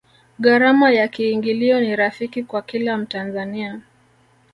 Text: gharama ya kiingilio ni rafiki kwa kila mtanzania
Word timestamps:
gharama 0.39 0.91
ya 0.91 1.07
kiingilio 1.07 1.79
ni 1.81 1.95
rafiki 1.95 2.43
kwa 2.43 2.61
kila 2.61 2.97
mtanzania 2.97 3.81